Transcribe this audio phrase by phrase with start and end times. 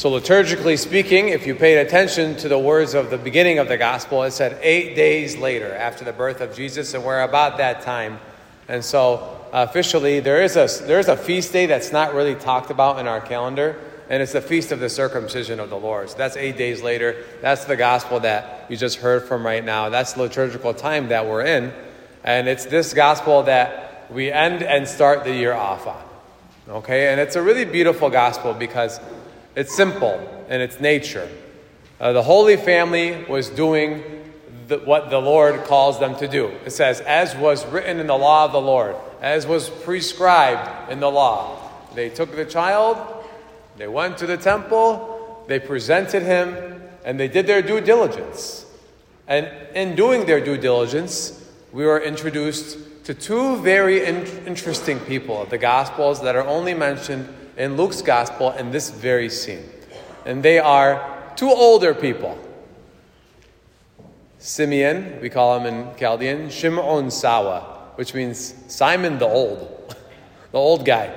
[0.00, 3.76] So, liturgically speaking, if you paid attention to the words of the beginning of the
[3.76, 7.82] gospel, it said eight days later after the birth of Jesus, and we're about that
[7.82, 8.18] time.
[8.66, 12.70] And so, officially, there is a, there is a feast day that's not really talked
[12.70, 13.78] about in our calendar,
[14.08, 16.08] and it's the feast of the circumcision of the Lord.
[16.08, 17.22] So, that's eight days later.
[17.42, 19.90] That's the gospel that you just heard from right now.
[19.90, 21.74] That's the liturgical time that we're in.
[22.24, 26.02] And it's this gospel that we end and start the year off on.
[26.70, 27.12] Okay?
[27.12, 28.98] And it's a really beautiful gospel because
[29.56, 31.28] it's simple in its nature.
[32.00, 34.02] Uh, the Holy Family was doing
[34.68, 36.52] the, what the Lord calls them to do.
[36.64, 41.00] It says, as was written in the law of the Lord, as was prescribed in
[41.00, 41.70] the law.
[41.94, 42.96] They took the child,
[43.76, 48.66] they went to the temple, they presented him, and they did their due diligence.
[49.26, 51.36] And in doing their due diligence,
[51.72, 56.74] we were introduced to two very in- interesting people of the Gospels that are only
[56.74, 59.68] mentioned in Luke's gospel in this very scene.
[60.24, 62.38] And they are two older people.
[64.38, 69.94] Simeon, we call him in Chaldean, Shimon Sawa, which means Simon the Old,
[70.52, 71.12] the old guy,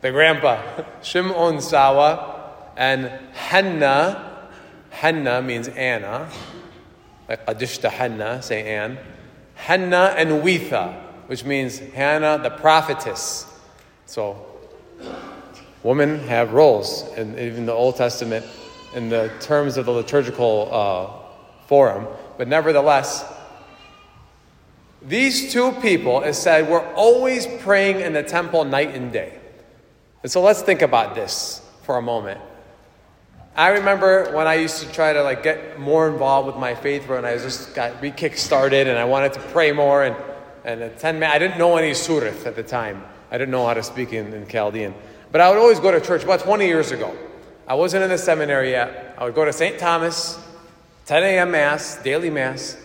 [0.00, 0.62] the grandpa,
[1.02, 4.48] Shimon Sawa, and Hannah.
[4.90, 6.28] Hannah means Anna,
[7.28, 8.98] like Adishta Hannah, say Anne.
[9.54, 10.94] Hannah and Wetha,
[11.26, 13.46] which means Hannah the prophetess.
[14.06, 14.46] So
[15.82, 18.44] women have roles, and even the Old Testament,
[18.94, 22.06] in the terms of the liturgical uh, forum.
[22.38, 23.24] But nevertheless,
[25.00, 29.38] these two people, it said, were always praying in the temple night and day.
[30.22, 32.40] And so let's think about this for a moment.
[33.54, 37.06] I remember when I used to try to like get more involved with my faith
[37.08, 40.16] when I just got re-kick started and I wanted to pray more and,
[40.64, 41.22] and attend.
[41.22, 43.04] I didn't know any Sureth at the time.
[43.30, 44.94] I didn't know how to speak in, in Chaldean.
[45.32, 47.16] But I would always go to church about 20 years ago.
[47.66, 49.14] I wasn't in the seminary yet.
[49.16, 49.78] I would go to St.
[49.78, 50.38] Thomas,
[51.06, 51.50] 10 a.m.
[51.52, 52.76] Mass, daily Mass.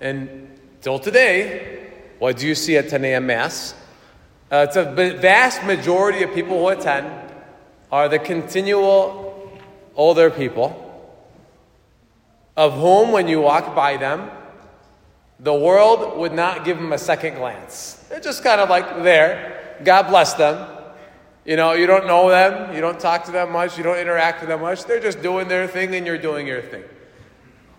[0.00, 3.26] And till today, what do you see at 10 a.m.
[3.26, 3.74] Mass?
[4.52, 4.84] Uh, it's a
[5.18, 7.10] vast majority of people who attend
[7.90, 9.58] are the continual
[9.96, 10.82] older people,
[12.56, 14.30] of whom, when you walk by them,
[15.40, 17.94] the world would not give them a second glance.
[18.08, 19.78] They're just kind of like there.
[19.82, 20.75] God bless them.
[21.46, 24.40] You know, you don't know them, you don't talk to them much, you don't interact
[24.40, 24.84] with them much.
[24.84, 26.82] They're just doing their thing and you're doing your thing.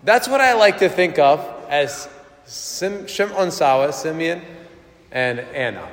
[0.04, 2.08] That's what I like to think of as
[2.46, 4.40] Sim, Shimon Sawa, Simeon,
[5.12, 5.86] and Anna.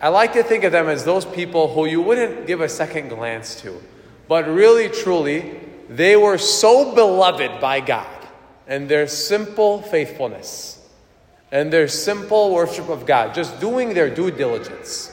[0.00, 3.08] I like to think of them as those people who you wouldn't give a second
[3.08, 3.78] glance to,
[4.26, 8.08] but really, truly, they were so beloved by God
[8.66, 10.80] and their simple faithfulness
[11.50, 15.12] and their simple worship of God, just doing their due diligence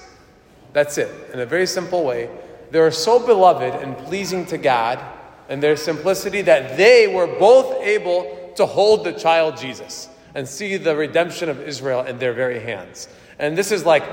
[0.74, 1.10] that's it.
[1.34, 2.30] In a very simple way,
[2.72, 5.00] they are so beloved and pleasing to God
[5.50, 10.78] in their simplicity that they were both able to hold the child Jesus and see
[10.78, 13.08] the redemption of Israel in their very hands.
[13.40, 14.04] And this is like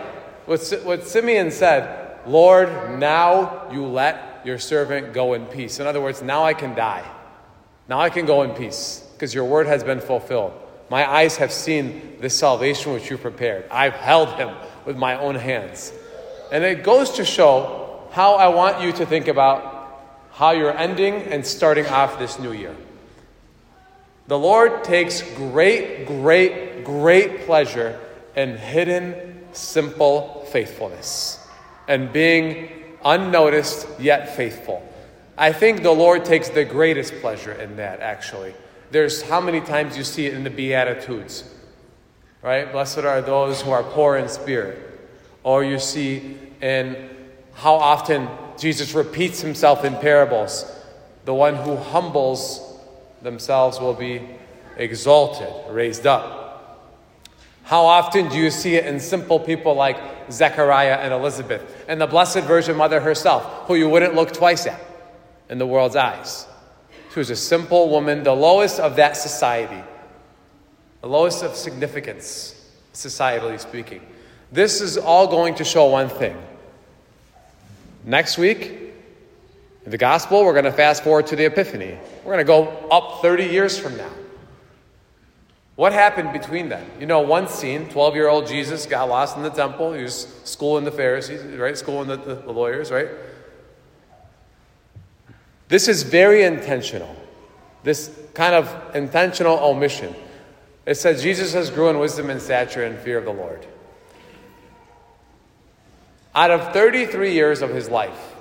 [0.46, 5.78] what, what Simeon said Lord, now you let your servant go in peace.
[5.78, 7.08] In other words, now I can die.
[7.88, 10.52] Now I can go in peace because your word has been fulfilled.
[10.90, 13.64] My eyes have seen the salvation which you prepared.
[13.70, 14.50] I've held him
[14.84, 15.92] with my own hands.
[16.50, 19.74] And it goes to show how I want you to think about
[20.32, 22.74] how you're ending and starting off this new year.
[24.28, 28.00] The Lord takes great, great, great pleasure
[28.34, 31.46] in hidden, simple faithfulness
[31.88, 32.70] and being
[33.04, 34.82] unnoticed yet faithful.
[35.38, 38.54] I think the Lord takes the greatest pleasure in that, actually.
[38.90, 41.44] There's how many times you see it in the Beatitudes,
[42.42, 42.70] right?
[42.70, 44.86] Blessed are those who are poor in spirit
[45.46, 47.08] or you see in
[47.54, 50.68] how often Jesus repeats himself in parables.
[51.24, 52.80] The one who humbles
[53.22, 54.22] themselves will be
[54.76, 56.90] exalted, raised up.
[57.62, 59.96] How often do you see it in simple people like
[60.32, 64.80] Zechariah and Elizabeth, and the Blessed Virgin Mother herself, who you wouldn't look twice at
[65.48, 66.48] in the world's eyes?
[67.12, 69.80] She was a simple woman, the lowest of that society,
[71.02, 74.00] the lowest of significance, societally speaking.
[74.52, 76.36] This is all going to show one thing.
[78.04, 78.86] Next week,
[79.84, 81.98] in the gospel, we're going to fast forward to the Epiphany.
[82.24, 84.10] We're going to go up 30 years from now.
[85.76, 86.88] What happened between them?
[86.98, 89.92] You know, one scene 12 year old Jesus got lost in the temple.
[89.92, 91.76] He was schooling the Pharisees, right?
[91.76, 93.08] Schooling the, the, the lawyers, right?
[95.68, 97.14] This is very intentional.
[97.82, 100.14] This kind of intentional omission.
[100.86, 103.66] It says Jesus has grew in wisdom and stature and fear of the Lord.
[106.36, 108.34] Out of 33 years of his life,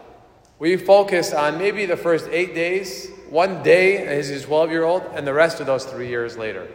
[0.59, 5.03] we focused on maybe the first eight days, one day as he's 12 year old,
[5.13, 6.67] and the rest of those three years later.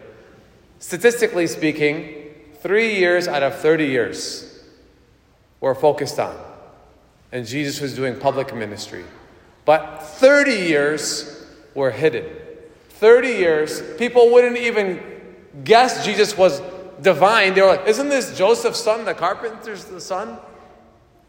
[0.79, 2.31] Statistically speaking,
[2.63, 4.65] three years out of 30 years
[5.61, 6.35] were focused on.
[7.33, 9.05] And Jesus was doing public ministry.
[9.67, 12.25] But 30 years were hidden.
[12.89, 15.03] 30 years, people wouldn't even
[15.65, 16.63] guess Jesus was
[17.03, 17.53] divine.
[17.53, 20.39] They were like, Isn't this Joseph's son, the carpenter's son?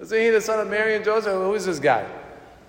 [0.09, 1.33] He the son of Mary and Joseph?
[1.33, 2.05] Who is this guy?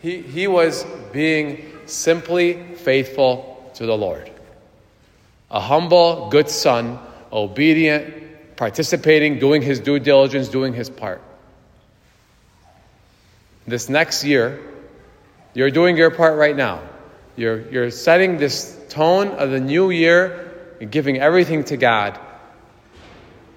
[0.00, 4.30] He, he was being simply faithful to the Lord.
[5.50, 6.98] A humble, good son,
[7.32, 11.22] obedient, participating, doing his due diligence, doing his part.
[13.66, 14.60] This next year,
[15.54, 16.82] you're doing your part right now.
[17.36, 22.18] You're, you're setting this tone of the new year and giving everything to God.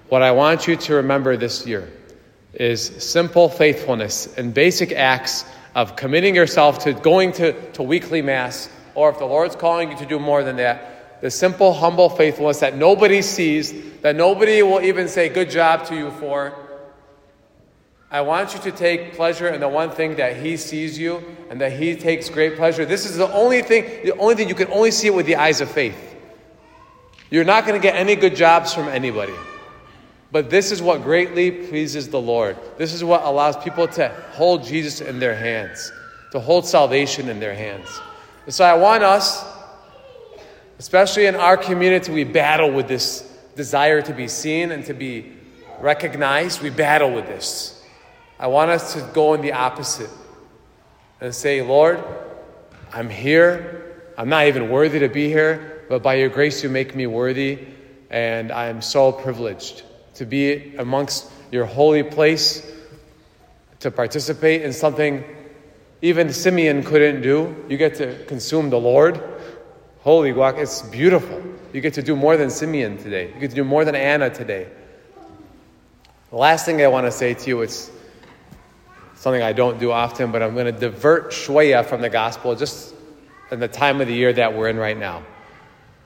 [0.08, 1.90] What I want you to remember this year
[2.56, 5.44] is simple faithfulness and basic acts
[5.74, 9.96] of committing yourself to going to, to weekly Mass, or if the Lord's calling you
[9.98, 14.80] to do more than that, the simple, humble faithfulness that nobody sees, that nobody will
[14.80, 16.54] even say good job to you for.
[18.10, 21.60] I want you to take pleasure in the one thing that He sees you and
[21.60, 22.86] that He takes great pleasure.
[22.86, 25.36] This is the only thing, the only thing you can only see it with the
[25.36, 26.14] eyes of faith.
[27.30, 29.34] You're not going to get any good jobs from anybody.
[30.32, 32.56] But this is what greatly pleases the Lord.
[32.78, 35.92] This is what allows people to hold Jesus in their hands,
[36.32, 37.88] to hold salvation in their hands.
[38.44, 39.44] And so I want us,
[40.78, 43.22] especially in our community, we battle with this
[43.54, 45.32] desire to be seen and to be
[45.80, 46.60] recognized.
[46.60, 47.84] We battle with this.
[48.38, 50.10] I want us to go in the opposite
[51.20, 52.02] and say, Lord,
[52.92, 53.94] I'm here.
[54.18, 57.58] I'm not even worthy to be here, but by your grace, you make me worthy,
[58.10, 59.82] and I am so privileged
[60.16, 62.70] to be amongst your holy place,
[63.80, 65.24] to participate in something
[66.02, 67.64] even Simeon couldn't do.
[67.68, 69.20] You get to consume the Lord.
[70.00, 71.42] Holy guac, it's beautiful.
[71.72, 73.32] You get to do more than Simeon today.
[73.34, 74.68] You get to do more than Anna today.
[76.30, 77.90] The last thing I want to say to you is
[79.14, 82.94] something I don't do often, but I'm going to divert shwaya from the gospel just
[83.50, 85.22] in the time of the year that we're in right now.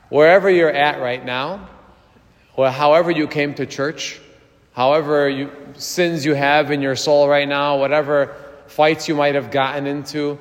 [0.08, 1.68] Wherever you're at right now,
[2.68, 4.20] however you came to church,
[4.72, 8.34] however you, sins you have in your soul right now, whatever
[8.66, 10.38] fights you might have gotten into,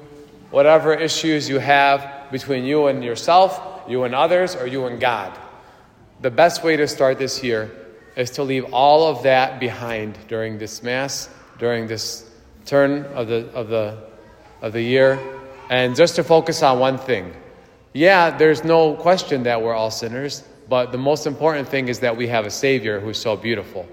[0.51, 5.37] whatever issues you have between you and yourself, you and others, or you and God.
[6.21, 7.71] The best way to start this year
[8.15, 12.29] is to leave all of that behind during this Mass, during this
[12.65, 13.97] turn of the, of the,
[14.61, 15.19] of the year,
[15.69, 17.33] and just to focus on one thing.
[17.93, 20.43] Yeah, there's no question that we're all sinners.
[20.69, 23.87] But the most important thing is that we have a Savior who's so beautiful.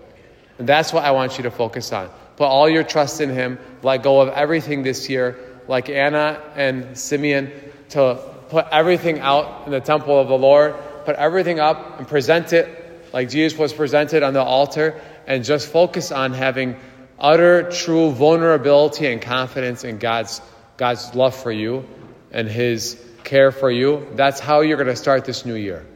[0.59, 2.11] And that's what I want you to focus on.
[2.37, 3.59] Put all your trust in Him.
[3.83, 5.39] Let go of everything this year,
[5.69, 7.51] like Anna and Simeon,
[7.91, 8.21] to
[8.51, 10.75] put everything out in the temple of the Lord,
[11.07, 15.69] put everything up and present it like Jesus was presented on the altar, and just
[15.73, 16.77] focus on having
[17.19, 20.43] utter, true vulnerability and confidence in God's,
[20.77, 21.89] God's love for you
[22.31, 24.07] and His care for you.
[24.15, 25.87] That's how you're going to start this new year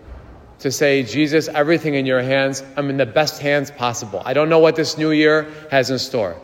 [0.60, 4.22] to say, Jesus, everything in your hands, I'm in the best hands possible.
[4.24, 6.36] I don't know what this new year has in store.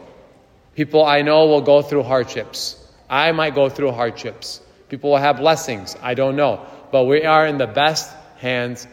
[0.75, 2.83] People I know will go through hardships.
[3.09, 4.61] I might go through hardships.
[4.89, 5.97] People will have blessings.
[6.02, 6.67] I don't know.
[6.93, 8.87] But we are in the best hands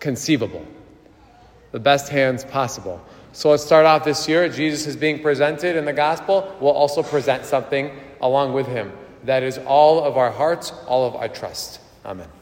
[0.00, 0.66] conceivable,
[1.72, 3.00] the best hands possible.
[3.32, 4.48] So let's start off this year.
[4.48, 6.56] Jesus is being presented in the gospel.
[6.60, 7.90] We'll also present something
[8.20, 8.92] along with him.
[9.24, 11.80] That is all of our hearts, all of our trust.
[12.04, 12.39] Amen.